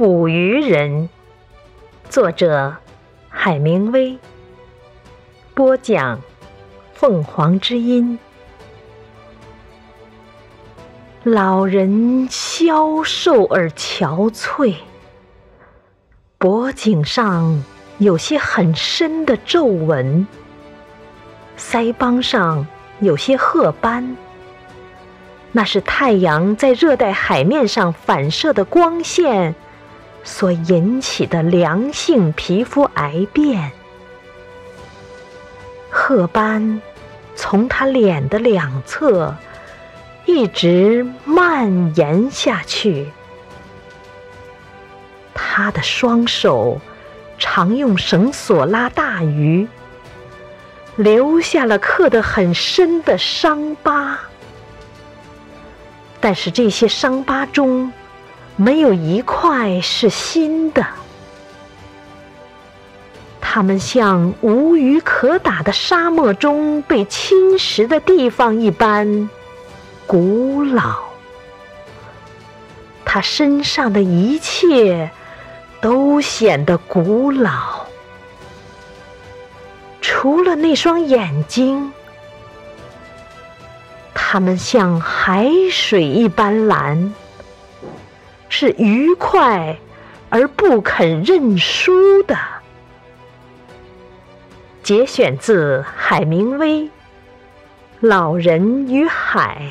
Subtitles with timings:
[0.00, 1.10] 捕鱼人，
[2.08, 2.74] 作者
[3.28, 4.18] 海明威。
[5.52, 6.18] 播讲
[6.94, 8.18] 凤凰之音。
[11.22, 14.74] 老人消瘦而憔悴，
[16.38, 17.62] 脖颈上
[17.98, 20.26] 有些很深的皱纹，
[21.58, 22.66] 腮帮上
[23.00, 24.16] 有些褐斑。
[25.52, 29.54] 那是太阳在热带海面上反射的光线
[30.22, 33.72] 所引起的良性皮肤癌变。
[35.88, 36.80] 褐斑
[37.34, 39.34] 从他脸的两侧
[40.24, 43.10] 一直蔓延下去。
[45.34, 46.80] 他的双手
[47.38, 49.66] 常用绳索拉大鱼，
[50.96, 54.18] 留下了刻得很深的伤疤。
[56.20, 57.90] 但是这些伤疤中，
[58.60, 60.86] 没有一块是新的。
[63.40, 69.30] 它们像无鱼可打的沙漠中被侵蚀的地方一般
[70.06, 70.96] 古老。
[73.02, 75.10] 他身上的一切
[75.80, 77.86] 都显得古老，
[80.02, 81.90] 除了那双眼睛。
[84.12, 87.14] 它们像海水一般蓝，
[88.50, 89.78] 是愉快
[90.28, 92.36] 而不肯认输的。
[94.82, 96.82] 节选自海明威
[98.00, 99.62] 《老人与海》。